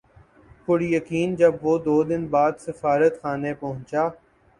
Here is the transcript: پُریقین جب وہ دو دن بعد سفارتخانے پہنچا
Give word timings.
پُریقین 0.65 1.35
جب 1.35 1.53
وہ 1.63 1.77
دو 1.85 1.97
دن 2.03 2.25
بعد 2.27 2.53
سفارتخانے 2.59 3.53
پہنچا 3.53 4.07